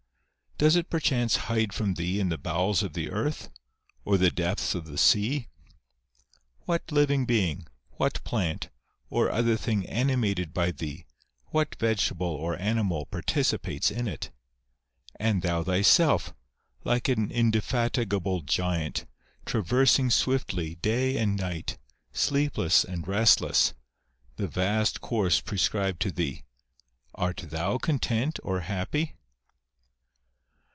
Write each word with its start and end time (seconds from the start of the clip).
Does 0.57 0.75
it 0.75 0.91
perchance 0.91 1.37
hide 1.47 1.73
from 1.73 1.95
thee 1.95 2.19
in 2.19 2.29
the 2.29 2.37
bowels 2.37 2.83
of 2.83 2.93
the 2.93 3.09
earth, 3.09 3.49
or 4.05 4.15
the 4.15 4.29
depths 4.29 4.75
of 4.75 4.85
the 4.85 4.95
sea? 4.95 5.47
What 6.65 6.91
living 6.91 7.25
being, 7.25 7.65
what 7.93 8.23
plant, 8.23 8.69
or 9.09 9.31
other 9.31 9.57
thing 9.57 9.87
animated 9.87 10.53
by 10.53 10.69
thee, 10.69 11.07
what 11.47 11.73
vegetable 11.79 12.27
or 12.27 12.55
animal 12.59 13.07
participates 13.07 13.89
in 13.89 14.07
it? 14.07 14.29
And 15.19 15.41
thou 15.41 15.63
thyself, 15.63 16.31
like 16.83 17.09
an 17.09 17.31
indefatigable 17.31 18.41
giant, 18.41 19.07
traversing 19.47 20.11
swiftly, 20.11 20.75
day 20.75 21.17
and 21.17 21.35
night, 21.37 21.79
sleepless 22.13 22.83
and 22.83 23.07
restless, 23.07 23.73
the 24.35 24.47
vast 24.47 25.01
course 25.01 25.41
prescribed 25.41 26.03
to 26.03 26.11
thee; 26.11 26.43
art 27.15 27.45
thou 27.47 27.79
content 27.79 28.37
or 28.43 28.59
happy 28.59 29.15